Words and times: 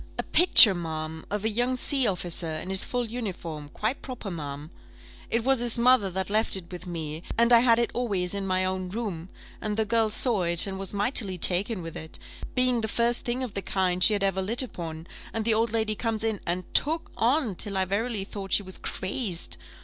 "A 0.17 0.23
picture, 0.23 0.73
ma'am, 0.73 1.27
of 1.29 1.45
a 1.45 1.49
young 1.49 1.75
sea 1.77 2.07
officer, 2.07 2.47
in 2.49 2.69
his 2.69 2.83
full 2.83 3.05
uniform 3.05 3.69
quite 3.69 4.01
proper, 4.01 4.31
ma'am. 4.31 4.71
It 5.29 5.43
was 5.43 5.59
his 5.59 5.77
mother 5.77 6.09
that 6.09 6.31
left 6.31 6.55
it 6.57 6.71
with 6.71 6.87
me, 6.87 7.21
and 7.37 7.53
I 7.53 7.59
had 7.59 7.77
it 7.77 7.91
always 7.93 8.33
in 8.33 8.47
my 8.47 8.65
own 8.65 8.89
room, 8.89 9.29
and 9.61 9.77
the 9.77 9.85
girl 9.85 10.09
saw 10.09 10.41
it, 10.41 10.65
and 10.65 10.79
was 10.79 10.91
mightily 10.91 11.37
taken 11.37 11.83
with 11.83 11.95
it, 11.95 12.17
being 12.55 12.81
the 12.81 12.87
first 12.87 13.25
thing 13.25 13.43
of 13.43 13.53
the 13.53 13.61
kind 13.61 14.03
she 14.03 14.13
had 14.13 14.23
ever 14.23 14.41
lit 14.41 14.63
upon, 14.63 15.05
and 15.33 15.45
the 15.45 15.53
old 15.53 15.71
lady 15.71 15.93
comes 15.93 16.23
in, 16.23 16.39
and 16.47 16.73
took 16.73 17.11
on, 17.15 17.53
till 17.53 17.77
I 17.77 17.85
verily 17.85 18.23
thought 18.23 18.53
she 18.53 18.63
was 18.63 18.79
crazed. 18.79 19.55